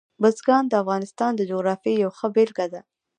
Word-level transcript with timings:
بزګان 0.21 0.63
د 0.67 0.73
افغانستان 0.83 1.31
د 1.35 1.41
جغرافیې 1.49 1.93
یوه 2.03 2.15
ښه 2.19 2.27
بېلګه 2.35 2.65
ده. 2.73 2.81